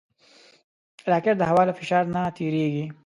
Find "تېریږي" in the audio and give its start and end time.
2.37-2.85